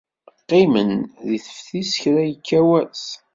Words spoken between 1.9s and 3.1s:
kra yekka wass.